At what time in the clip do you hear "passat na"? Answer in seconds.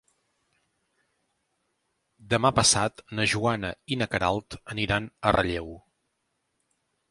2.61-3.27